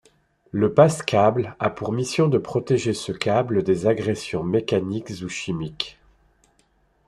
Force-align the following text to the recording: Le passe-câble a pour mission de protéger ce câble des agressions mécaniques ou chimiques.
Le 0.49 0.73
passe-câble 0.73 1.55
a 1.59 1.69
pour 1.69 1.91
mission 1.91 2.27
de 2.27 2.39
protéger 2.39 2.91
ce 2.95 3.11
câble 3.11 3.61
des 3.61 3.85
agressions 3.85 4.41
mécaniques 4.41 5.13
ou 5.23 5.29
chimiques. 5.29 5.99